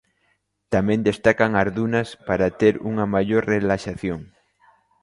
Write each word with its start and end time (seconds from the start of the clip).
Tamén 0.73 0.99
destacan 1.09 1.51
as 1.61 1.67
dunas 1.77 2.09
para 2.27 2.47
ter 2.59 2.73
unha 2.91 3.05
maior 3.15 3.43
relaxación. 3.53 4.19